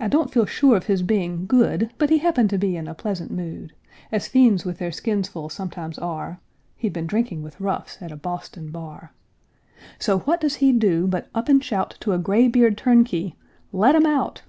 I 0.00 0.08
don't 0.08 0.32
feel 0.32 0.46
sure 0.46 0.76
of 0.76 0.86
his 0.86 1.02
being 1.02 1.46
good, 1.46 1.92
But 1.96 2.10
he 2.10 2.18
happened 2.18 2.50
to 2.50 2.58
be 2.58 2.76
in 2.76 2.88
a 2.88 2.92
pleasant 2.96 3.30
mood, 3.30 3.72
As 4.10 4.26
fiends 4.26 4.64
with 4.64 4.78
their 4.78 4.90
skins 4.90 5.28
full 5.28 5.48
sometimes 5.48 5.96
are, 5.96 6.40
(He'd 6.76 6.92
been 6.92 7.06
drinking 7.06 7.44
with 7.44 7.60
"roughs" 7.60 7.98
at 8.00 8.10
a 8.10 8.16
Boston 8.16 8.72
bar.) 8.72 9.12
So 10.00 10.18
what 10.18 10.40
does 10.40 10.56
he 10.56 10.72
do 10.72 11.06
but 11.06 11.28
up 11.36 11.48
and 11.48 11.62
shout 11.62 11.98
To 12.00 12.14
a 12.14 12.18
graybeard 12.18 12.76
turnkey, 12.76 13.36
"Let 13.70 13.94
'em 13.94 14.06
out!" 14.06 14.42